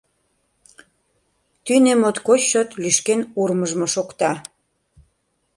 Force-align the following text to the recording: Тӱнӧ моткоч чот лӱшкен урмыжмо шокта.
Тӱнӧ 1.65 1.93
моткоч 2.01 2.41
чот 2.51 2.69
лӱшкен 2.81 3.21
урмыжмо 3.41 3.87
шокта. 3.93 4.31